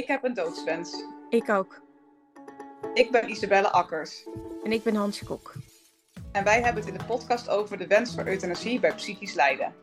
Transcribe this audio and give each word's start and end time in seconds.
Ik 0.00 0.06
heb 0.06 0.24
een 0.24 0.34
doodswens. 0.34 1.04
Ik 1.28 1.48
ook. 1.48 1.80
Ik 2.94 3.10
ben 3.10 3.30
Isabelle 3.30 3.70
Akkers. 3.72 4.26
En 4.64 4.72
ik 4.72 4.82
ben 4.82 4.94
Hansje 4.94 5.24
Kok. 5.24 5.54
En 6.32 6.44
wij 6.44 6.62
hebben 6.62 6.82
het 6.82 6.92
in 6.92 6.98
de 6.98 7.04
podcast 7.04 7.48
over 7.48 7.78
de 7.78 7.86
wens 7.86 8.14
voor 8.14 8.26
euthanasie 8.26 8.80
bij 8.80 8.94
psychisch 8.94 9.34
lijden. 9.34 9.74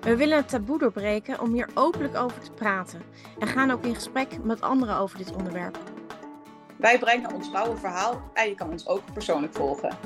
We 0.00 0.16
willen 0.16 0.36
het 0.36 0.48
taboe 0.48 0.78
doorbreken 0.78 1.40
om 1.40 1.52
hier 1.52 1.68
openlijk 1.74 2.16
over 2.16 2.40
te 2.42 2.50
praten. 2.50 3.02
En 3.38 3.46
gaan 3.46 3.70
ook 3.70 3.84
in 3.84 3.94
gesprek 3.94 4.44
met 4.44 4.60
anderen 4.60 4.96
over 4.96 5.18
dit 5.18 5.32
onderwerp. 5.32 5.78
Wij 6.76 6.98
brengen 6.98 7.34
ons 7.34 7.50
bouwe 7.50 7.76
verhaal 7.76 8.30
en 8.34 8.48
je 8.48 8.54
kan 8.54 8.70
ons 8.70 8.86
ook 8.86 9.12
persoonlijk 9.12 9.54
volgen. 9.54 9.96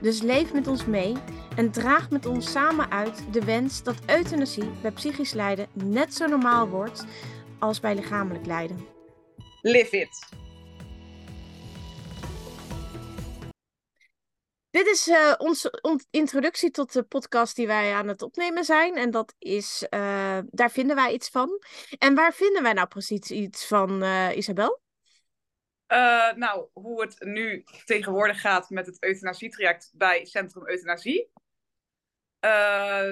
Dus 0.00 0.22
leef 0.22 0.52
met 0.52 0.66
ons 0.66 0.84
mee 0.84 1.16
en 1.56 1.70
draag 1.70 2.10
met 2.10 2.26
ons 2.26 2.50
samen 2.50 2.90
uit 2.90 3.24
de 3.30 3.44
wens 3.44 3.82
dat 3.82 3.96
euthanasie 4.06 4.70
bij 4.82 4.90
psychisch 4.90 5.32
lijden 5.32 5.66
net 5.72 6.14
zo 6.14 6.26
normaal 6.26 6.68
wordt 6.68 7.04
als 7.62 7.80
bij 7.80 7.94
lichamelijk 7.94 8.46
lijden. 8.46 8.86
Live 9.60 9.96
it! 9.96 10.28
Dit 14.70 14.86
is 14.86 15.08
uh, 15.08 15.34
onze 15.38 16.06
introductie 16.10 16.70
tot 16.70 16.92
de 16.92 17.02
podcast 17.02 17.56
die 17.56 17.66
wij 17.66 17.92
aan 17.92 18.08
het 18.08 18.22
opnemen 18.22 18.64
zijn. 18.64 18.96
En 18.96 19.10
dat 19.10 19.34
is, 19.38 19.86
uh, 19.90 20.38
daar 20.50 20.70
vinden 20.70 20.96
wij 20.96 21.12
iets 21.12 21.28
van. 21.28 21.62
En 21.98 22.14
waar 22.14 22.32
vinden 22.32 22.62
wij 22.62 22.72
nou 22.72 22.88
precies 22.88 23.30
iets 23.30 23.66
van, 23.66 24.02
uh, 24.02 24.36
Isabel? 24.36 24.80
nou, 26.36 26.68
hoe 26.72 27.00
het 27.00 27.16
nu 27.20 27.64
tegenwoordig 27.84 28.40
gaat 28.40 28.70
met 28.70 28.86
het 28.86 29.02
euthanasietraject 29.02 29.90
bij 29.94 30.24
Centrum 30.24 30.68
Euthanasie. 30.68 31.30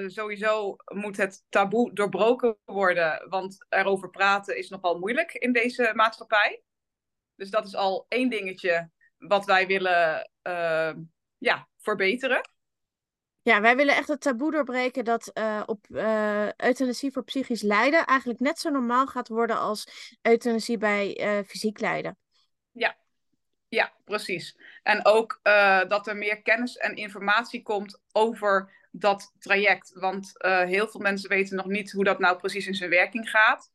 Sowieso 0.07 0.75
moet 0.93 1.17
het 1.17 1.43
taboe 1.49 1.93
doorbroken 1.93 2.57
worden, 2.65 3.29
want 3.29 3.65
erover 3.69 4.09
praten 4.09 4.57
is 4.57 4.69
nogal 4.69 4.99
moeilijk 4.99 5.33
in 5.33 5.53
deze 5.53 5.91
maatschappij. 5.95 6.61
Dus 7.35 7.49
dat 7.49 7.65
is 7.65 7.75
al 7.75 8.05
één 8.07 8.29
dingetje 8.29 8.89
wat 9.17 9.45
wij 9.45 9.67
willen 9.67 10.31
ja, 11.37 11.67
verbeteren. 11.77 12.49
Ja, 13.41 13.61
wij 13.61 13.75
willen 13.75 13.95
echt 13.95 14.07
het 14.07 14.21
taboe 14.21 14.51
doorbreken 14.51 15.05
dat 15.05 15.31
uh, 15.33 15.63
op 15.65 15.85
euthanasie 16.57 17.11
voor 17.11 17.23
psychisch 17.23 17.61
lijden 17.61 18.05
eigenlijk 18.05 18.39
net 18.39 18.59
zo 18.59 18.69
normaal 18.69 19.07
gaat 19.07 19.27
worden 19.27 19.59
als 19.59 19.87
euthanasie 20.21 20.77
bij 20.77 21.43
fysiek 21.47 21.79
lijden. 21.79 22.17
Ja, 23.73 23.93
precies. 24.05 24.57
En 24.83 25.05
ook 25.05 25.39
dat 25.87 26.07
er 26.07 26.17
meer 26.17 26.41
kennis 26.41 26.77
en 26.77 26.95
informatie 26.95 27.61
komt 27.63 28.01
over 28.11 28.71
dat 28.91 29.33
traject. 29.39 29.91
Want 29.93 30.31
heel 30.43 30.87
veel 30.87 30.99
mensen 30.99 31.29
weten 31.29 31.55
nog 31.55 31.65
niet 31.65 31.91
hoe 31.91 32.03
dat 32.03 32.19
nou 32.19 32.37
precies 32.37 32.67
in 32.67 32.75
zijn 32.75 32.89
werking 32.89 33.29
gaat. 33.29 33.71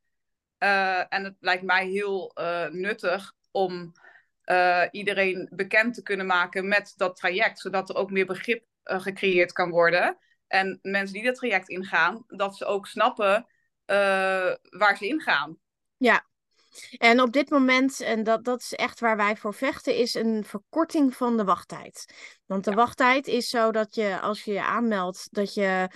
en 1.08 1.25
het 1.25 1.36
lijkt 1.41 1.62
mij 1.62 1.86
heel 1.86 2.33
nuttig 2.70 3.33
om 3.50 3.92
iedereen 4.91 5.48
bekend 5.53 5.94
te 5.94 6.03
kunnen 6.03 6.27
maken 6.27 6.69
met 6.69 6.92
dat 6.97 7.16
traject, 7.16 7.58
zodat 7.58 7.88
er 7.88 7.97
ook 7.97 8.10
meer 8.10 8.27
begrip 8.27 8.64
gecreëerd 8.84 9.53
kan 9.53 9.70
worden. 9.70 10.19
En 10.47 10.78
mensen 10.83 11.14
die 11.14 11.25
dat 11.25 11.34
traject 11.34 11.69
ingaan, 11.69 12.25
dat 12.27 12.56
ze 12.56 12.64
ook 12.64 12.86
snappen 12.86 13.47
waar 14.70 14.97
ze 14.97 15.06
ingaan. 15.06 15.58
Ja, 15.97 16.27
en 16.96 17.20
op 17.20 17.32
dit 17.32 17.50
moment, 17.50 18.00
en 18.00 18.24
dat, 18.24 18.44
dat 18.44 18.60
is 18.60 18.72
echt 18.72 19.00
waar 19.00 19.16
wij 19.16 19.36
voor 19.36 19.55
vechten, 19.55 19.96
is 19.96 20.14
een 20.14 20.44
verkorting 20.44 21.16
van 21.16 21.36
de 21.36 21.44
wachttijd. 21.44 22.14
Want 22.46 22.64
de 22.64 22.70
ja. 22.70 22.77
wachttijd 22.77 23.27
is 23.27 23.48
zo 23.48 23.72
dat 23.72 23.94
je 23.94 24.20
als 24.20 24.42
je 24.42 24.52
je 24.52 24.62
aanmeldt, 24.62 25.28
dat 25.30 25.54
je 25.54 25.88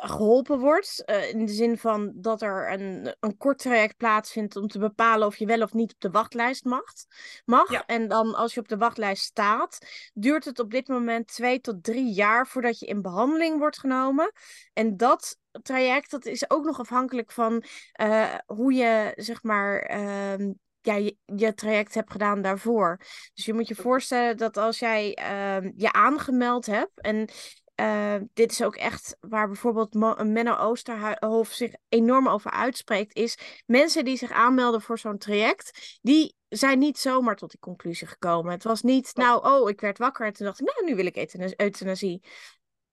geholpen 0.00 0.58
wordt. 0.58 1.02
Uh, 1.06 1.30
in 1.30 1.46
de 1.46 1.52
zin 1.52 1.78
van 1.78 2.12
dat 2.14 2.42
er 2.42 2.72
een, 2.72 3.16
een 3.20 3.36
kort 3.36 3.58
traject 3.58 3.96
plaatsvindt 3.96 4.56
om 4.56 4.68
te 4.68 4.78
bepalen 4.78 5.26
of 5.26 5.36
je 5.36 5.46
wel 5.46 5.62
of 5.62 5.72
niet 5.72 5.92
op 5.92 6.00
de 6.00 6.10
wachtlijst 6.10 6.64
mag. 6.64 6.84
mag. 7.44 7.70
Ja. 7.70 7.86
En 7.86 8.08
dan 8.08 8.34
als 8.34 8.54
je 8.54 8.60
op 8.60 8.68
de 8.68 8.76
wachtlijst 8.76 9.24
staat, 9.24 9.78
duurt 10.14 10.44
het 10.44 10.58
op 10.58 10.70
dit 10.70 10.88
moment 10.88 11.26
twee 11.26 11.60
tot 11.60 11.84
drie 11.84 12.12
jaar 12.12 12.46
voordat 12.46 12.78
je 12.78 12.86
in 12.86 13.02
behandeling 13.02 13.58
wordt 13.58 13.78
genomen. 13.78 14.32
En 14.72 14.96
dat 14.96 15.36
traject, 15.62 16.10
dat 16.10 16.26
is 16.26 16.50
ook 16.50 16.64
nog 16.64 16.80
afhankelijk 16.80 17.32
van 17.32 17.62
uh, 18.00 18.34
hoe 18.46 18.72
je, 18.72 19.12
zeg 19.16 19.42
maar, 19.42 19.90
uh, 19.96 20.52
ja, 20.80 20.94
je, 20.94 21.16
je, 21.36 21.54
traject 21.54 21.94
hebt 21.94 22.10
gedaan 22.10 22.42
daarvoor. 22.42 22.96
Dus 23.34 23.44
je 23.44 23.54
moet 23.54 23.68
je 23.68 23.74
voorstellen 23.74 24.36
dat 24.36 24.56
als 24.56 24.78
jij 24.78 25.18
uh, 25.20 25.70
je 25.76 25.92
aangemeld 25.92 26.66
hebt 26.66 27.00
en 27.00 27.28
uh, 27.80 28.14
dit 28.34 28.50
is 28.50 28.62
ook 28.62 28.76
echt 28.76 29.16
waar 29.20 29.46
bijvoorbeeld 29.46 29.94
Menno 30.24 30.56
Oosterhof 30.56 31.48
zich 31.48 31.72
enorm 31.88 32.28
over 32.28 32.50
uitspreekt, 32.50 33.16
is 33.16 33.38
mensen 33.66 34.04
die 34.04 34.16
zich 34.16 34.30
aanmelden 34.30 34.82
voor 34.82 34.98
zo'n 34.98 35.18
traject, 35.18 35.98
die 36.02 36.36
zijn 36.48 36.78
niet 36.78 36.98
zomaar 36.98 37.36
tot 37.36 37.50
die 37.50 37.60
conclusie 37.60 38.06
gekomen. 38.06 38.52
Het 38.52 38.64
was 38.64 38.82
niet, 38.82 39.10
nou, 39.14 39.46
oh, 39.46 39.68
ik 39.68 39.80
werd 39.80 39.98
wakker 39.98 40.26
en 40.26 40.32
toen 40.32 40.46
dacht 40.46 40.60
ik, 40.60 40.66
nou, 40.66 40.86
nu 40.86 40.96
wil 40.96 41.06
ik 41.06 41.16
euthanasie. 41.56 42.22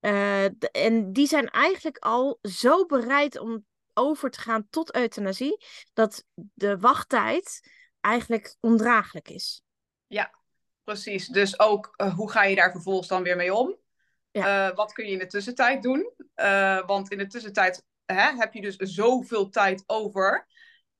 Uh, 0.06 0.46
en 0.72 1.14
die 1.14 1.28
zijn 1.28 1.50
eigenlijk 1.50 1.98
al 1.98 2.40
zo 2.42 2.86
bereid 2.86 3.40
om 3.40 3.66
over 3.94 4.30
te 4.30 4.40
gaan 4.40 4.68
tot 4.70 4.96
euthanasie, 4.96 5.64
dat 5.94 6.24
de 6.54 6.80
wachttijd 6.80 7.70
eigenlijk 8.02 8.56
ondraaglijk 8.60 9.30
is. 9.30 9.62
Ja, 10.08 10.40
precies. 10.84 11.28
Dus 11.28 11.60
ook 11.60 11.94
uh, 11.98 12.14
hoe 12.14 12.32
ga 12.32 12.44
je 12.44 12.56
daar 12.56 12.72
vervolgens 12.72 13.08
dan 13.08 13.24
weer 13.24 13.36
mee 13.36 13.54
om? 13.54 13.78
Ja. 14.32 14.70
Uh, 14.70 14.76
wat 14.76 14.94
kun 14.94 15.06
je 15.06 15.12
in 15.12 15.20
de 15.20 15.28
tussentijd 15.28 15.84
doen? 15.84 16.14
Want 16.86 17.12
in 17.12 17.18
de 17.18 17.28
tussentijd 17.28 17.84
hè, 18.06 18.36
heb 18.38 18.54
je 18.54 18.62
dus 18.62 18.76
zoveel 18.76 19.50
tijd 19.50 19.84
over. 19.86 20.48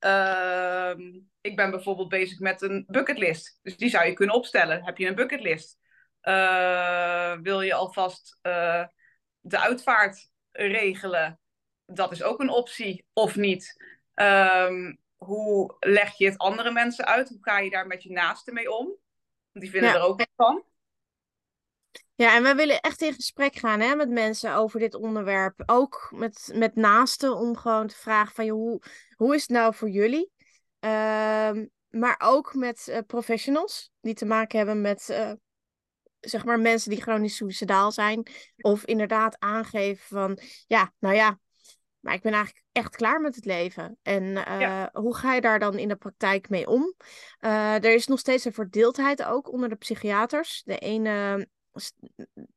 Uh, 0.00 0.92
ik 1.40 1.56
ben 1.56 1.70
bijvoorbeeld 1.70 2.08
bezig 2.08 2.38
met 2.38 2.62
een 2.62 2.84
bucketlist. 2.86 3.58
Dus 3.62 3.76
die 3.76 3.88
zou 3.88 4.06
je 4.06 4.12
kunnen 4.12 4.34
opstellen. 4.34 4.84
Heb 4.84 4.98
je 4.98 5.06
een 5.06 5.14
bucketlist? 5.14 5.78
Eh, 6.26 7.36
wil 7.42 7.60
je 7.60 7.74
alvast 7.74 8.38
de 9.40 9.58
uitvaart 9.60 10.30
regelen? 10.52 11.40
Dat 11.84 12.12
is 12.12 12.22
ook 12.22 12.40
een 12.40 12.50
optie, 12.50 13.06
of 13.12 13.36
niet? 13.36 13.84
Ehm, 14.14 14.94
hoe 15.16 15.76
leg 15.80 16.16
je 16.16 16.24
het 16.26 16.38
andere 16.38 16.70
mensen 16.70 17.06
uit? 17.06 17.28
Hoe 17.28 17.38
ga 17.40 17.58
je 17.58 17.70
daar 17.70 17.86
met 17.86 18.02
je 18.02 18.10
naasten 18.10 18.54
mee 18.54 18.72
om? 18.72 18.96
Die 19.52 19.70
vinden 19.70 19.90
ja. 19.90 19.96
er 19.96 20.02
ook 20.02 20.18
wat 20.18 20.28
van. 20.36 20.64
Ja, 22.14 22.34
en 22.34 22.42
wij 22.42 22.56
willen 22.56 22.80
echt 22.80 23.02
in 23.02 23.12
gesprek 23.12 23.54
gaan 23.54 23.80
hè, 23.80 23.94
met 23.94 24.10
mensen 24.10 24.54
over 24.54 24.80
dit 24.80 24.94
onderwerp. 24.94 25.62
Ook 25.66 26.08
met, 26.14 26.52
met 26.54 26.74
naasten 26.74 27.36
om 27.36 27.56
gewoon 27.56 27.86
te 27.86 27.96
vragen 27.96 28.34
van 28.34 28.44
joh, 28.44 28.58
hoe, 28.58 28.82
hoe 29.16 29.34
is 29.34 29.40
het 29.40 29.50
nou 29.50 29.74
voor 29.74 29.88
jullie? 29.88 30.30
Uh, 30.80 31.50
maar 31.88 32.16
ook 32.18 32.54
met 32.54 32.86
uh, 32.90 32.98
professionals 33.06 33.92
die 34.00 34.14
te 34.14 34.24
maken 34.24 34.58
hebben 34.58 34.80
met 34.80 35.08
uh, 35.10 35.32
zeg 36.28 36.44
maar 36.44 36.60
mensen 36.60 36.90
die 36.90 37.02
chronisch 37.02 37.36
suicidaal 37.36 37.92
zijn. 37.92 38.26
Of 38.56 38.84
inderdaad 38.84 39.36
aangeven 39.38 40.06
van 40.06 40.38
ja, 40.66 40.92
nou 40.98 41.14
ja, 41.14 41.38
maar 42.06 42.14
ik 42.14 42.22
ben 42.22 42.32
eigenlijk 42.32 42.64
echt 42.72 42.96
klaar 42.96 43.20
met 43.20 43.34
het 43.34 43.44
leven. 43.44 43.98
En 44.02 44.22
uh, 44.22 44.60
ja. 44.60 44.90
hoe 44.92 45.16
ga 45.16 45.34
je 45.34 45.40
daar 45.40 45.58
dan 45.58 45.78
in 45.78 45.88
de 45.88 45.96
praktijk 45.96 46.48
mee 46.48 46.66
om? 46.66 46.94
Uh, 47.40 47.74
er 47.74 47.94
is 47.94 48.06
nog 48.06 48.18
steeds 48.18 48.44
een 48.44 48.52
verdeeldheid 48.52 49.24
ook 49.24 49.52
onder 49.52 49.68
de 49.68 49.74
psychiaters. 49.74 50.62
De 50.64 50.78
ene 50.78 51.48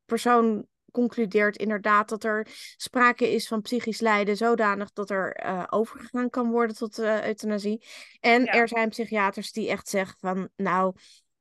persoon 0.05 0.67
concludeert 0.91 1.57
inderdaad 1.57 2.09
dat 2.09 2.23
er 2.23 2.47
sprake 2.75 3.33
is 3.33 3.47
van 3.47 3.61
psychisch 3.61 3.99
lijden 3.99 4.37
zodanig 4.37 4.91
dat 4.91 5.09
er 5.09 5.43
uh, 5.45 5.63
overgegaan 5.69 6.29
kan 6.29 6.51
worden 6.51 6.75
tot 6.75 6.99
euthanasie. 6.99 7.85
En 8.19 8.43
ja. 8.43 8.51
er 8.51 8.67
zijn 8.67 8.89
psychiaters 8.89 9.51
die 9.51 9.69
echt 9.69 9.89
zeggen 9.89 10.17
van 10.19 10.49
nou, 10.55 10.95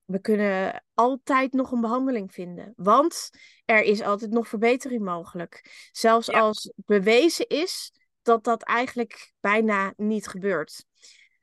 we 0.09 0.21
kunnen 0.21 0.85
altijd 0.95 1.53
nog 1.53 1.73
een 1.73 1.81
behandeling 1.81 2.33
vinden. 2.33 2.73
Want 2.77 3.31
er 3.65 3.83
is 3.83 4.03
altijd 4.03 4.31
nog 4.31 4.49
verbetering 4.49 5.05
mogelijk. 5.05 5.89
Zelfs 5.93 6.27
ja. 6.27 6.41
als 6.41 6.73
bewezen 6.77 7.47
is 7.47 7.93
dat 8.23 8.45
dat 8.45 8.63
eigenlijk 8.63 9.33
bijna 9.41 9.93
niet 9.97 10.27
gebeurt. 10.27 10.85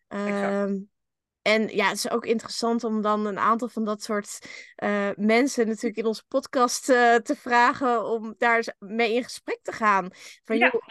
Uh, 0.09 0.63
en 1.41 1.67
ja, 1.67 1.87
het 1.87 1.97
is 1.97 2.09
ook 2.09 2.25
interessant 2.25 2.83
om 2.83 3.01
dan 3.01 3.25
een 3.25 3.39
aantal 3.39 3.67
van 3.67 3.85
dat 3.85 4.03
soort 4.03 4.39
uh, 4.83 5.09
mensen 5.15 5.67
natuurlijk 5.67 5.97
in 5.97 6.05
onze 6.05 6.25
podcast 6.27 6.89
uh, 6.89 7.15
te 7.15 7.35
vragen 7.35 8.05
om 8.05 8.35
daar 8.37 8.75
mee 8.79 9.13
in 9.13 9.23
gesprek 9.23 9.59
te 9.61 9.71
gaan. 9.71 10.09
Van 10.43 10.57
ja. 10.57 10.69
joh, 10.71 10.81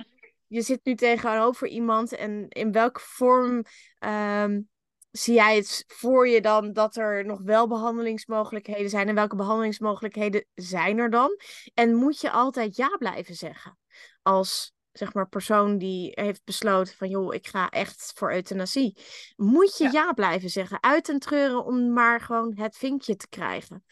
je 0.46 0.62
zit 0.62 0.80
nu 0.84 0.94
tegenover 0.94 1.68
iemand 1.68 2.12
en 2.12 2.48
in 2.48 2.72
welke 2.72 3.00
vorm 3.00 3.64
um, 3.98 4.68
zie 5.16 5.34
jij 5.34 5.56
het 5.56 5.84
voor 5.86 6.28
je 6.28 6.40
dan 6.40 6.72
dat 6.72 6.96
er 6.96 7.24
nog 7.26 7.40
wel 7.42 7.68
behandelingsmogelijkheden 7.68 8.90
zijn 8.90 9.08
en 9.08 9.14
welke 9.14 9.36
behandelingsmogelijkheden 9.36 10.44
zijn 10.54 10.98
er 10.98 11.10
dan? 11.10 11.40
En 11.74 11.94
moet 11.94 12.20
je 12.20 12.30
altijd 12.30 12.76
ja 12.76 12.96
blijven 12.98 13.34
zeggen 13.34 13.78
als 14.22 14.74
zeg 14.92 15.12
maar, 15.12 15.28
persoon 15.28 15.78
die 15.78 16.12
heeft 16.14 16.44
besloten 16.44 16.94
van 16.96 17.08
joh, 17.08 17.34
ik 17.34 17.46
ga 17.46 17.68
echt 17.68 18.12
voor 18.14 18.32
euthanasie. 18.32 18.98
Moet 19.36 19.76
je 19.76 19.84
ja, 19.84 19.90
ja 19.90 20.12
blijven 20.12 20.50
zeggen, 20.50 20.82
uit 20.82 21.08
en 21.08 21.18
treuren 21.18 21.64
om 21.64 21.92
maar 21.92 22.20
gewoon 22.20 22.58
het 22.58 22.76
vinkje 22.76 23.16
te 23.16 23.28
krijgen. 23.28 23.84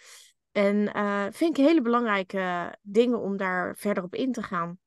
En 0.52 0.76
uh, 0.96 1.26
vind 1.30 1.58
ik 1.58 1.64
hele 1.64 1.82
belangrijke 1.82 2.76
dingen 2.82 3.20
om 3.20 3.36
daar 3.36 3.76
verder 3.76 4.02
op 4.02 4.14
in 4.14 4.32
te 4.32 4.42
gaan. 4.42 4.78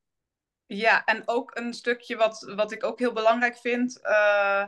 Ja, 0.66 1.04
en 1.04 1.22
ook 1.24 1.56
een 1.56 1.74
stukje 1.74 2.16
wat, 2.16 2.52
wat 2.56 2.72
ik 2.72 2.84
ook 2.84 2.98
heel 2.98 3.12
belangrijk 3.12 3.56
vind. 3.56 3.98
Uh, 4.02 4.66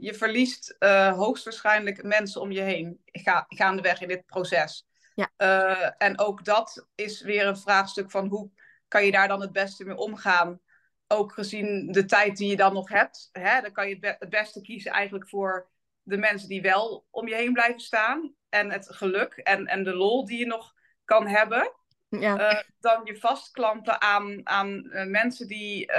je 0.00 0.14
verliest 0.14 0.76
uh, 0.78 1.16
hoogstwaarschijnlijk 1.16 2.02
mensen 2.02 2.40
om 2.40 2.52
je 2.52 2.60
heen 2.60 3.00
ga, 3.04 3.44
gaandeweg 3.48 4.00
in 4.00 4.08
dit 4.08 4.26
proces. 4.26 4.86
Ja. 5.14 5.30
Uh, 5.38 5.90
en 5.98 6.18
ook 6.18 6.44
dat 6.44 6.86
is 6.94 7.22
weer 7.22 7.46
een 7.46 7.58
vraagstuk 7.58 8.10
van 8.10 8.26
hoe 8.28 8.50
kan 8.88 9.04
je 9.04 9.10
daar 9.10 9.28
dan 9.28 9.40
het 9.40 9.52
beste 9.52 9.84
mee 9.84 9.96
omgaan? 9.96 10.60
Ook 11.06 11.32
gezien 11.32 11.92
de 11.92 12.04
tijd 12.04 12.36
die 12.36 12.50
je 12.50 12.56
dan 12.56 12.72
nog 12.72 12.88
hebt, 12.88 13.28
hè, 13.32 13.60
dan 13.60 13.72
kan 13.72 13.88
je 13.88 13.96
het, 14.00 14.16
het 14.18 14.30
beste 14.30 14.60
kiezen 14.60 14.92
eigenlijk 14.92 15.28
voor 15.28 15.68
de 16.02 16.16
mensen 16.16 16.48
die 16.48 16.62
wel 16.62 17.06
om 17.10 17.28
je 17.28 17.34
heen 17.34 17.52
blijven 17.52 17.80
staan. 17.80 18.34
En 18.48 18.70
het 18.70 18.94
geluk 18.94 19.32
en, 19.32 19.66
en 19.66 19.84
de 19.84 19.94
lol 19.94 20.24
die 20.24 20.38
je 20.38 20.46
nog 20.46 20.74
kan 21.04 21.26
hebben. 21.26 21.72
Ja. 22.08 22.52
Uh, 22.52 22.60
dan 22.80 23.00
je 23.04 23.16
vastklampen 23.16 24.00
aan, 24.00 24.40
aan 24.44 24.88
mensen 25.10 25.46
die 25.46 25.92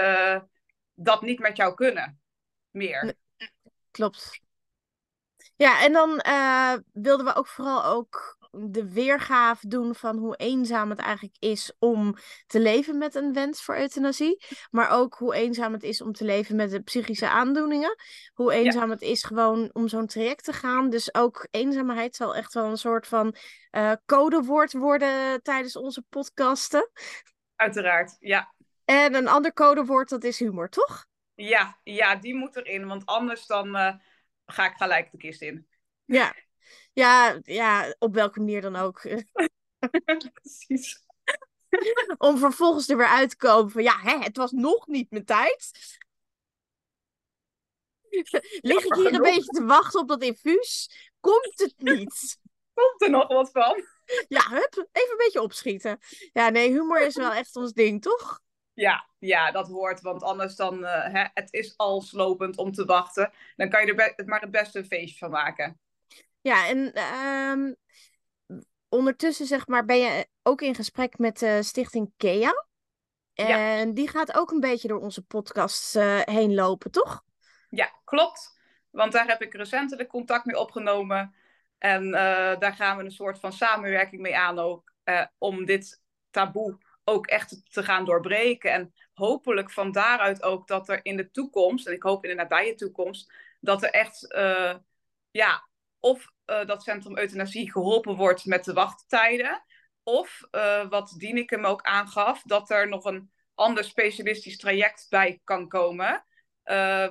dat 0.94 1.22
niet 1.22 1.40
met 1.40 1.58
jou 1.58 1.74
kunnen. 1.74 2.22
Meer. 2.72 3.20
Klopt. 3.92 4.40
Ja, 5.56 5.84
en 5.84 5.94
dan 5.94 6.24
uh, 6.28 6.74
wilden 6.94 7.26
we 7.26 7.36
ook 7.36 7.48
vooral 7.48 7.86
ook 7.86 8.40
de 8.52 8.92
weergave 8.94 9.68
doen 9.68 9.96
van 9.96 10.18
hoe 10.18 10.36
eenzaam 10.36 10.90
het 10.90 11.00
eigenlijk 11.00 11.36
is 11.40 11.74
om 11.80 12.16
te 12.48 12.60
leven 12.60 12.98
met 12.98 13.16
een 13.16 13.34
wens 13.34 13.64
voor 13.64 13.78
euthanasie. 13.78 14.46
Maar 14.72 14.90
ook 14.90 15.14
hoe 15.14 15.34
eenzaam 15.34 15.74
het 15.74 15.84
is 15.84 16.02
om 16.02 16.12
te 16.12 16.26
leven 16.26 16.56
met 16.56 16.70
de 16.70 16.82
psychische 16.82 17.30
aandoeningen. 17.30 17.96
Hoe 18.34 18.54
eenzaam 18.54 18.90
het 18.90 19.02
is 19.02 19.24
gewoon 19.24 19.70
om 19.74 19.88
zo'n 19.88 20.08
traject 20.08 20.44
te 20.44 20.54
gaan. 20.54 20.90
Dus 20.90 21.14
ook 21.14 21.48
eenzaamheid 21.52 22.16
zal 22.16 22.36
echt 22.36 22.54
wel 22.54 22.66
een 22.66 22.78
soort 22.78 23.08
van 23.08 23.36
uh, 23.72 23.92
codewoord 24.06 24.74
worden 24.74 25.42
tijdens 25.42 25.76
onze 25.76 26.04
podcasten. 26.10 26.90
Uiteraard, 27.56 28.16
ja. 28.20 28.54
En 28.86 29.16
een 29.16 29.28
ander 29.28 29.54
codewoord, 29.54 30.10
dat 30.10 30.24
is 30.24 30.40
humor, 30.40 30.70
toch? 30.70 31.10
Ja, 31.36 31.80
ja, 31.84 32.16
die 32.16 32.36
moet 32.36 32.56
erin. 32.56 32.88
Want 32.88 33.06
anders 33.06 33.46
dan 33.46 33.68
uh, 33.68 33.94
ga 34.46 34.66
ik 34.66 34.76
gelijk 34.78 35.12
de 35.12 35.18
kist 35.18 35.42
in. 35.42 35.68
Ja. 36.06 36.36
Ja, 36.94 37.40
ja, 37.44 37.96
op 38.00 38.14
welke 38.14 38.40
manier 38.40 38.62
dan 38.62 38.76
ook. 38.76 39.02
Precies. 40.42 41.06
Om 42.18 42.38
vervolgens 42.38 42.90
er 42.90 42.98
weer 42.98 43.08
uit 43.08 43.30
te 43.30 43.38
komen 43.38 43.72
van 43.72 43.84
ja, 43.84 44.00
hè, 44.00 44.18
het 44.18 44.38
was 44.38 44.52
nog 44.52 44.88
niet 44.88 45.12
mijn 45.12 45.26
tijd. 45.26 45.72
Lig 48.62 48.84
ik 48.86 48.94
hier 48.94 49.14
een 49.14 49.22
beetje 49.22 49.52
te 49.52 49.66
wachten 49.66 50.00
op 50.00 50.08
dat 50.08 50.24
infuus? 50.24 50.90
Komt 51.20 51.60
het 51.60 51.74
niet? 51.78 52.40
Komt 52.74 53.02
er 53.02 53.10
nog 53.10 53.28
wat 53.28 53.52
van? 53.52 53.86
Ja, 54.28 54.42
hup, 54.50 54.88
even 54.92 55.12
een 55.12 55.18
beetje 55.18 55.42
opschieten. 55.42 55.98
Ja, 56.34 56.50
nee, 56.50 56.70
humor 56.70 57.02
is 57.02 57.16
wel 57.16 57.32
echt 57.32 57.56
ons 57.56 57.74
ding, 57.74 58.02
toch? 58.02 58.42
Ja, 58.74 59.08
ja, 59.20 59.52
dat 59.52 59.68
hoort. 59.68 60.02
Want 60.02 60.24
anders 60.24 60.56
dan, 60.56 60.80
uh, 60.80 61.04
hè, 61.04 61.26
het 61.34 61.54
is 61.54 61.78
al 61.78 62.02
slopend 62.02 62.58
om 62.58 62.72
te 62.72 62.86
wachten. 62.86 63.32
Dan 63.56 63.70
kan 63.70 63.86
je 63.86 63.94
er 64.16 64.26
maar 64.26 64.42
het 64.42 64.52
beste 64.52 64.80
een 64.80 64.86
feestje 64.86 65.18
van 65.18 65.30
maken. 65.30 65.80
Ja, 66.42 66.68
en 66.68 67.00
um, 67.60 67.76
ondertussen 68.90 69.46
zeg 69.46 69.68
maar, 69.68 69.86
ben 69.86 69.98
je 69.98 70.28
ook 70.44 70.62
in 70.62 70.76
gesprek 70.76 71.18
met 71.18 71.40
de 71.40 71.64
stichting 71.64 72.14
KEA. 72.18 72.66
En 73.34 73.88
ja. 73.88 73.94
die 73.94 74.10
gaat 74.10 74.34
ook 74.36 74.52
een 74.52 74.60
beetje 74.60 74.88
door 74.88 75.02
onze 75.02 75.22
podcast 75.22 75.96
uh, 75.96 76.20
heen 76.20 76.54
lopen, 76.54 76.92
toch? 76.92 77.24
Ja, 77.70 77.92
klopt. 78.04 78.60
Want 78.90 79.12
daar 79.12 79.28
heb 79.28 79.42
ik 79.42 79.54
recentelijk 79.54 80.10
contact 80.10 80.46
mee 80.46 80.60
opgenomen. 80.60 81.36
En 81.78 82.12
daar 82.60 82.74
gaan 82.74 82.98
we 82.98 83.04
een 83.04 83.12
soort 83.12 83.40
van 83.40 83.54
samenwerking 83.54 84.22
mee 84.22 84.38
aan 84.38 84.60
ook. 84.60 84.94
Om 85.38 85.66
dit 85.66 86.02
taboe 86.30 86.78
ook 87.12 87.28
echt 87.28 87.62
te 87.74 87.84
gaan 87.84 88.06
doorbreken. 88.06 88.72
En 88.72 88.94
hopelijk 89.14 89.72
van 89.72 89.92
daaruit 89.92 90.44
ook 90.44 90.68
dat 90.68 90.90
er 90.90 91.00
in 91.04 91.18
de 91.18 91.32
toekomst, 91.32 91.88
en 91.88 91.94
ik 91.94 92.04
hoop 92.04 92.24
in 92.24 92.30
de 92.30 92.36
nabije 92.36 92.76
toekomst, 92.76 93.34
dat 93.60 93.84
er 93.84 93.90
echt, 93.90 94.34
uh, 94.36 94.76
ja, 95.32 95.70
of 96.00 96.32
uh, 96.46 96.66
dat 96.66 96.84
Centrum 96.84 97.18
Euthanasie 97.18 97.72
geholpen 97.72 98.16
wordt 98.16 98.46
met 98.46 98.64
de 98.64 98.74
wachttijden, 98.74 99.64
of 100.04 100.42
uh, 100.52 100.90
wat 100.90 101.14
Dieneke 101.18 101.58
me 101.58 101.68
ook 101.68 101.82
aangaf, 101.82 102.42
dat 102.42 102.70
er 102.70 102.88
nog 102.88 103.06
een 103.06 103.32
ander 103.56 103.84
specialistisch 103.84 104.58
traject 104.58 105.08
bij 105.10 105.42
kan 105.44 105.68
komen. 105.68 106.26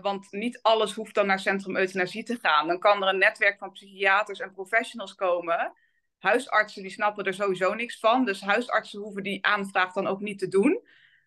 want 0.00 0.26
niet 0.30 0.62
alles 0.62 0.92
hoeft 0.94 1.14
dan 1.14 1.26
naar 1.26 1.38
Centrum 1.38 1.76
Euthanasie 1.76 2.24
te 2.24 2.38
gaan. 2.42 2.66
Dan 2.66 2.78
kan 2.78 3.02
er 3.02 3.08
een 3.08 3.18
netwerk 3.18 3.58
van 3.58 3.70
psychiaters 3.70 4.40
en 4.40 4.52
professionals 4.52 5.14
komen 5.14 5.72
Huisartsen 6.20 6.82
die 6.82 6.90
snappen 6.90 7.24
er 7.24 7.34
sowieso 7.34 7.74
niks 7.74 7.98
van. 7.98 8.24
Dus 8.24 8.40
huisartsen 8.40 9.00
hoeven 9.00 9.22
die 9.22 9.44
aanvraag 9.44 9.92
dan 9.92 10.06
ook 10.06 10.20
niet 10.20 10.38
te 10.38 10.48
doen. 10.48 10.80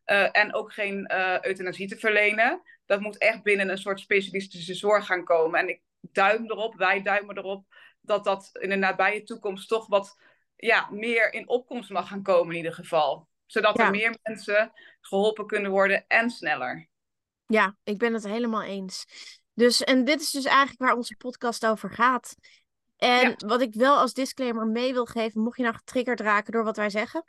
Uh, 0.05 0.37
en 0.37 0.53
ook 0.53 0.73
geen 0.73 1.09
uh, 1.11 1.41
euthanasie 1.41 1.87
te 1.87 1.97
verlenen. 1.97 2.61
Dat 2.85 2.99
moet 2.99 3.17
echt 3.17 3.43
binnen 3.43 3.69
een 3.69 3.77
soort 3.77 3.99
specialistische 3.99 4.73
zorg 4.73 5.05
gaan 5.05 5.23
komen. 5.23 5.59
En 5.59 5.69
ik 5.69 5.81
duim 5.99 6.43
erop, 6.43 6.75
wij 6.75 7.01
duimen 7.01 7.37
erop, 7.37 7.65
dat 8.01 8.23
dat 8.23 8.49
in 8.59 8.69
de 8.69 8.75
nabije 8.75 9.23
toekomst 9.23 9.67
toch 9.67 9.87
wat 9.87 10.17
ja, 10.55 10.87
meer 10.91 11.33
in 11.33 11.47
opkomst 11.47 11.89
mag 11.89 12.07
gaan 12.07 12.23
komen 12.23 12.51
in 12.51 12.57
ieder 12.57 12.73
geval. 12.73 13.27
Zodat 13.45 13.77
ja. 13.77 13.85
er 13.85 13.91
meer 13.91 14.17
mensen 14.23 14.71
geholpen 15.01 15.47
kunnen 15.47 15.71
worden 15.71 16.05
en 16.07 16.29
sneller. 16.29 16.87
Ja, 17.45 17.77
ik 17.83 17.97
ben 17.97 18.13
het 18.13 18.23
helemaal 18.23 18.63
eens. 18.63 19.05
Dus, 19.53 19.83
en 19.83 20.03
dit 20.03 20.21
is 20.21 20.31
dus 20.31 20.45
eigenlijk 20.45 20.79
waar 20.79 20.95
onze 20.95 21.15
podcast 21.15 21.65
over 21.65 21.89
gaat. 21.89 22.35
En 23.03 23.33
wat 23.47 23.61
ik 23.61 23.73
wel 23.73 23.97
als 23.97 24.13
disclaimer 24.13 24.67
mee 24.67 24.93
wil 24.93 25.05
geven, 25.05 25.41
mocht 25.41 25.57
je 25.57 25.63
nou 25.63 25.75
getriggerd 25.75 26.19
raken 26.19 26.51
door 26.51 26.63
wat 26.63 26.77
wij 26.77 26.89
zeggen. 26.89 27.23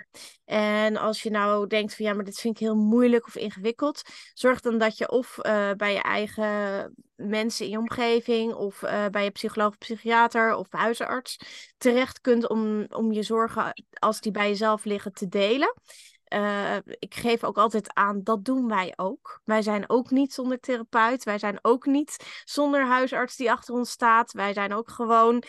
En 0.44 0.96
als 0.96 1.22
je 1.22 1.30
nou 1.30 1.66
denkt 1.66 1.94
van 1.94 2.04
ja, 2.04 2.12
maar 2.12 2.24
dit 2.24 2.40
vind 2.40 2.54
ik 2.54 2.60
heel 2.60 2.76
moeilijk 2.76 3.26
of 3.26 3.36
ingewikkeld. 3.36 4.02
Zorg 4.34 4.60
dan 4.60 4.78
dat 4.78 4.98
je 4.98 5.10
of 5.10 5.38
uh, 5.38 5.70
bij 5.72 5.92
je 5.92 6.02
eigen 6.02 6.94
mensen 7.16 7.64
in 7.64 7.70
je 7.70 7.78
omgeving, 7.78 8.54
of 8.54 8.82
uh, 8.82 9.06
bij 9.06 9.24
je 9.24 9.30
psycholoog 9.30 9.78
psychiater 9.78 10.54
of 10.54 10.66
huisarts 10.70 11.36
terecht 11.78 12.20
kunt 12.20 12.48
om, 12.48 12.86
om 12.88 13.12
je 13.12 13.22
zorgen 13.22 13.84
als 13.98 14.20
die 14.20 14.32
bij 14.32 14.48
jezelf 14.48 14.84
liggen 14.84 15.12
te 15.12 15.28
delen. 15.28 15.74
Uh, 16.34 16.76
ik 16.98 17.14
geef 17.14 17.44
ook 17.44 17.58
altijd 17.58 17.94
aan, 17.94 18.22
dat 18.22 18.44
doen 18.44 18.68
wij 18.68 18.92
ook. 18.96 19.40
Wij 19.44 19.62
zijn 19.62 19.88
ook 19.88 20.10
niet 20.10 20.32
zonder 20.32 20.60
therapeut. 20.60 21.24
Wij 21.24 21.38
zijn 21.38 21.58
ook 21.62 21.86
niet 21.86 22.42
zonder 22.44 22.86
huisarts 22.86 23.36
die 23.36 23.50
achter 23.50 23.74
ons 23.74 23.90
staat. 23.90 24.32
Wij 24.32 24.52
zijn 24.52 24.72
ook 24.72 24.90
gewoon 24.90 25.42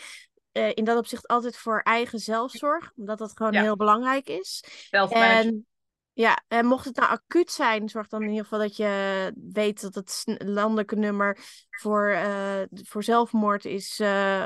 uh, 0.52 0.70
in 0.74 0.84
dat 0.84 0.98
opzicht 0.98 1.26
altijd 1.26 1.56
voor 1.56 1.80
eigen 1.80 2.18
zelfzorg. 2.18 2.92
Omdat 2.96 3.18
dat 3.18 3.36
gewoon 3.36 3.52
ja. 3.52 3.62
heel 3.62 3.76
belangrijk 3.76 4.28
is. 4.28 4.64
En 4.90 5.66
ja, 6.12 6.42
en 6.48 6.66
mocht 6.66 6.84
het 6.84 6.96
nou 6.96 7.10
acuut 7.10 7.50
zijn, 7.50 7.88
zorg 7.88 8.08
dan 8.08 8.22
in 8.22 8.28
ieder 8.28 8.44
geval 8.44 8.58
dat 8.58 8.76
je 8.76 9.32
weet 9.52 9.80
dat 9.80 9.94
het 9.94 10.22
landelijke 10.44 10.96
nummer 10.96 11.38
voor, 11.70 12.08
uh, 12.08 12.62
voor 12.70 13.02
zelfmoord 13.02 13.64
is. 13.64 14.00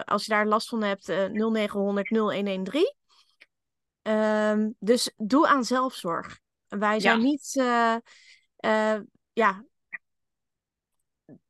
als 0.04 0.24
je 0.24 0.32
daar 0.32 0.46
last 0.46 0.68
van 0.68 0.82
hebt, 0.82 1.06
0900 1.32 2.10
0113. 2.10 2.98
Um, 4.02 4.74
dus 4.78 5.12
doe 5.16 5.48
aan 5.48 5.64
zelfzorg. 5.64 6.40
Wij 6.68 7.00
zijn 7.00 7.20
ja. 7.20 7.24
niet, 7.24 7.54
uh, 7.54 7.96
uh, 8.60 9.00
ja, 9.32 9.64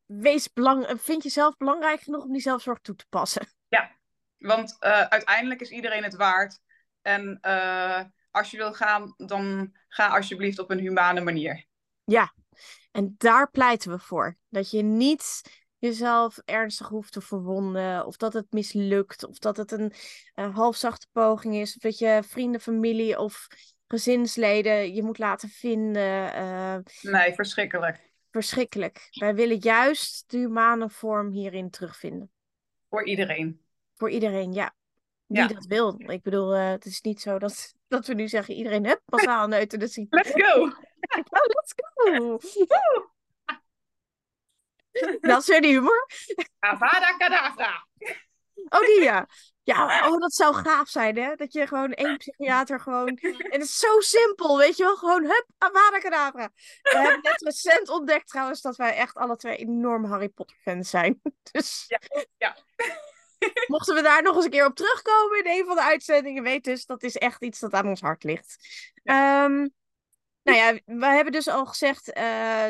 wees 0.06 0.52
belang, 0.52 1.00
vind 1.00 1.22
jezelf 1.22 1.56
belangrijk 1.56 2.00
genoeg 2.00 2.24
om 2.24 2.32
die 2.32 2.40
zelfzorg 2.40 2.78
toe 2.78 2.94
te 2.94 3.06
passen. 3.08 3.48
Ja, 3.68 3.90
want 4.38 4.76
uh, 4.80 5.02
uiteindelijk 5.02 5.60
is 5.60 5.70
iedereen 5.70 6.02
het 6.02 6.14
waard. 6.16 6.60
En 7.02 7.40
als 8.30 8.50
je 8.50 8.56
wil 8.56 8.72
gaan, 8.72 9.14
dan 9.16 9.76
ga 9.88 10.08
alsjeblieft 10.08 10.58
op 10.58 10.70
een 10.70 10.78
humane 10.78 11.20
manier. 11.20 11.66
Ja, 12.04 12.34
en 12.90 13.14
daar 13.18 13.50
pleiten 13.50 13.90
we 13.90 13.98
voor. 13.98 14.36
Dat 14.48 14.70
je 14.70 14.82
niet 14.82 15.42
jezelf 15.80 16.38
ernstig 16.44 16.88
hoeft 16.88 17.12
te 17.12 17.20
verwonden. 17.20 18.06
Of 18.06 18.16
dat 18.16 18.32
het 18.32 18.52
mislukt. 18.52 19.24
Of 19.24 19.38
dat 19.38 19.56
het 19.56 19.72
een 19.72 19.92
uh, 20.34 20.54
halfzachte 20.54 21.06
poging 21.12 21.54
is. 21.54 21.74
Of 21.74 21.82
dat 21.82 21.98
je 21.98 22.22
vrienden, 22.26 22.60
familie 22.60 23.18
of 23.18 23.46
gezinsleden 23.86 24.94
je 24.94 25.02
moet 25.02 25.18
laten 25.18 25.48
vinden. 25.48 26.36
Uh, 26.36 26.76
nee, 27.00 27.34
verschrikkelijk. 27.34 28.10
Verschrikkelijk. 28.30 29.08
Wij 29.10 29.34
willen 29.34 29.58
juist 29.58 30.30
de 30.30 30.38
humane 30.38 30.90
vorm 30.90 31.30
hierin 31.30 31.70
terugvinden. 31.70 32.30
Voor 32.88 33.06
iedereen. 33.06 33.60
Voor 33.96 34.10
iedereen, 34.10 34.52
ja. 34.52 34.74
Wie 35.26 35.38
ja. 35.38 35.46
dat 35.46 35.66
wil. 35.66 36.00
Ik 36.06 36.22
bedoel, 36.22 36.56
uh, 36.56 36.68
het 36.68 36.84
is 36.84 37.00
niet 37.00 37.20
zo 37.20 37.38
dat, 37.38 37.74
dat 37.88 38.06
we 38.06 38.14
nu 38.14 38.28
zeggen: 38.28 38.54
iedereen, 38.54 38.86
hup, 38.86 39.00
massaal 39.06 39.44
een 39.44 39.58
euthanasie. 39.58 40.06
Let's 40.10 40.30
go! 40.30 40.60
oh, 41.30 41.46
let's 41.46 41.74
go! 41.76 42.38
Dat 45.30 45.40
is 45.40 45.46
weer 45.48 45.60
de 45.60 45.68
humor. 45.68 46.08
Avada 46.58 47.16
Kedavra. 47.16 47.86
Oh, 48.68 48.80
die 48.80 49.02
ja. 49.02 49.28
Ja, 49.62 50.08
oh, 50.08 50.20
dat 50.20 50.32
zou 50.32 50.54
gaaf 50.54 50.88
zijn, 50.88 51.16
hè? 51.16 51.34
Dat 51.34 51.52
je 51.52 51.66
gewoon 51.66 51.92
één 51.92 52.16
psychiater 52.16 52.80
gewoon... 52.80 53.08
En 53.08 53.36
het 53.50 53.62
is 53.62 53.78
zo 53.78 54.00
simpel, 54.00 54.58
weet 54.58 54.76
je 54.76 54.84
wel? 54.84 54.96
Gewoon, 54.96 55.22
hup, 55.22 55.46
Avada 55.58 55.98
Kedavra. 55.98 56.50
We 56.82 56.90
hebben 56.96 57.20
net 57.22 57.42
recent 57.42 57.88
ontdekt 57.88 58.28
trouwens 58.28 58.60
dat 58.60 58.76
wij 58.76 58.94
echt 58.94 59.16
alle 59.16 59.36
twee 59.36 59.56
enorm 59.56 60.04
Harry 60.04 60.28
Potter 60.28 60.56
fans 60.62 60.90
zijn. 60.90 61.20
Dus... 61.52 61.84
Ja, 61.88 62.00
ja. 62.38 62.56
Mochten 63.66 63.94
we 63.94 64.02
daar 64.02 64.22
nog 64.22 64.34
eens 64.36 64.44
een 64.44 64.50
keer 64.50 64.66
op 64.66 64.74
terugkomen 64.74 65.44
in 65.44 65.58
een 65.58 65.66
van 65.66 65.74
de 65.74 65.82
uitzendingen, 65.82 66.42
weet 66.42 66.64
dus, 66.64 66.86
dat 66.86 67.02
is 67.02 67.16
echt 67.16 67.42
iets 67.42 67.58
dat 67.58 67.72
aan 67.72 67.88
ons 67.88 68.00
hart 68.00 68.24
ligt. 68.24 68.56
Ja. 69.02 69.44
Um, 69.44 69.74
Nou 70.42 70.58
ja, 70.58 70.78
we 70.84 71.06
hebben 71.06 71.32
dus 71.32 71.48
al 71.48 71.66
gezegd, 71.66 72.08
uh, 72.08 72.14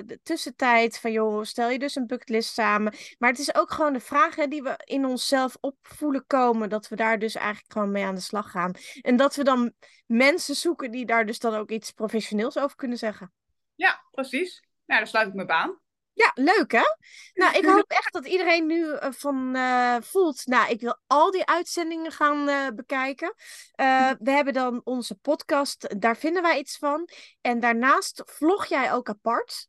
de 0.04 0.20
tussentijd 0.22 0.98
van 0.98 1.12
joh, 1.12 1.44
stel 1.44 1.70
je 1.70 1.78
dus 1.78 1.96
een 1.96 2.06
bucketlist 2.06 2.52
samen. 2.52 2.94
Maar 3.18 3.30
het 3.30 3.38
is 3.38 3.54
ook 3.54 3.70
gewoon 3.70 3.92
de 3.92 4.00
vragen 4.00 4.50
die 4.50 4.62
we 4.62 4.82
in 4.84 5.04
onszelf 5.04 5.56
opvoelen 5.60 6.26
komen, 6.26 6.68
dat 6.68 6.88
we 6.88 6.96
daar 6.96 7.18
dus 7.18 7.34
eigenlijk 7.34 7.72
gewoon 7.72 7.90
mee 7.90 8.04
aan 8.04 8.14
de 8.14 8.20
slag 8.20 8.50
gaan. 8.50 8.72
En 9.00 9.16
dat 9.16 9.36
we 9.36 9.44
dan 9.44 9.72
mensen 10.06 10.54
zoeken 10.54 10.90
die 10.90 11.06
daar 11.06 11.26
dus 11.26 11.38
dan 11.38 11.54
ook 11.54 11.70
iets 11.70 11.90
professioneels 11.90 12.58
over 12.58 12.76
kunnen 12.76 12.98
zeggen. 12.98 13.32
Ja, 13.74 14.04
precies. 14.10 14.62
Nou, 14.86 15.00
daar 15.00 15.10
sluit 15.10 15.28
ik 15.28 15.34
me 15.34 15.48
aan. 15.48 15.78
Ja, 16.12 16.30
leuk 16.34 16.72
hè? 16.72 16.84
Nou, 17.34 17.58
ik 17.58 17.64
hoop 17.64 17.90
echt 18.00 18.12
dat 18.12 18.26
iedereen 18.26 18.66
nu 18.66 18.84
uh, 18.84 19.06
van 19.10 19.56
uh, 19.56 19.96
voelt. 20.00 20.46
Nou, 20.46 20.70
ik 20.70 20.80
wil 20.80 20.98
al 21.06 21.30
die 21.30 21.46
uitzendingen 21.46 22.12
gaan 22.12 22.48
uh, 22.48 22.66
bekijken. 22.74 23.34
we 24.18 24.30
hebben 24.30 24.52
dan 24.52 24.80
onze 24.84 25.14
podcast, 25.14 26.00
daar 26.00 26.16
vinden 26.16 26.42
wij 26.42 26.58
iets 26.58 26.78
van. 26.78 27.08
En 27.40 27.60
daarnaast 27.60 28.22
vlog 28.26 28.66
jij 28.66 28.92
ook 28.92 29.08
apart 29.08 29.68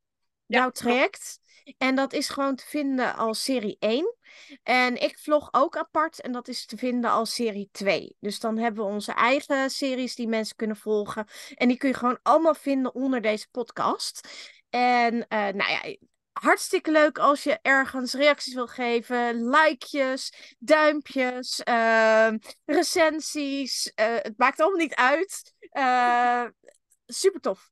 jouw 0.52 0.70
traject. 0.70 1.40
En 1.78 1.96
dat 1.96 2.14
is 2.14 2.30
gewoon 2.30 2.56
te 2.56 2.66
vinden 2.66 3.16
als 3.16 3.44
serie 3.44 3.78
1. 3.80 4.16
En 4.64 5.02
ik 5.02 5.20
vlog 5.20 5.48
ook 5.52 5.78
apart 5.78 6.22
en 6.22 6.32
dat 6.32 6.48
is 6.48 6.66
te 6.66 6.78
vinden 6.78 7.12
als 7.12 7.34
serie 7.34 7.70
2. 7.72 8.16
Dus 8.20 8.40
dan 8.40 8.58
hebben 8.58 8.86
we 8.86 8.92
onze 8.92 9.12
eigen 9.12 9.70
series 9.70 10.16
die 10.16 10.28
mensen 10.28 10.56
kunnen 10.56 10.78
volgen. 10.78 11.28
En 11.56 11.68
die 11.68 11.78
kun 11.78 11.90
je 11.90 11.96
gewoon 11.96 12.20
allemaal 12.24 12.56
vinden 12.56 12.96
onder 12.96 13.22
deze 13.22 13.50
podcast. 13.52 14.28
En 14.70 15.14
uh, 15.16 15.24
nou 15.30 15.72
ja, 15.72 15.96
hartstikke 16.42 16.92
leuk 16.92 17.18
als 17.18 17.44
je 17.44 17.60
ergens 17.62 18.14
reacties 18.14 18.54
wil 18.54 18.68
geven. 18.68 19.50
Likejes, 19.50 20.56
duimpjes, 20.60 21.62
uh, 21.68 22.32
recensies. 22.66 23.92
Uh, 23.96 24.16
het 24.16 24.38
maakt 24.38 24.60
allemaal 24.60 24.80
niet 24.80 24.96
uit. 24.96 25.54
Uh, 25.72 26.46
super 27.06 27.42
tof. 27.42 27.72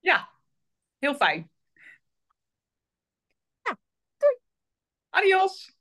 Ja, 0.00 0.28
heel 0.98 1.14
fijn. 1.14 1.50
Ja, 3.62 3.78
doei. 4.16 4.38
Adios. 5.10 5.74